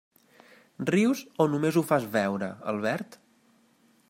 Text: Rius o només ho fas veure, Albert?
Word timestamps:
Rius 0.91 1.21
o 1.45 1.47
només 1.53 1.77
ho 1.77 1.85
fas 1.93 2.09
veure, 2.19 2.51
Albert? 2.73 3.23